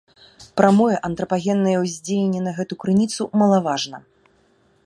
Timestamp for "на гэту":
2.49-2.73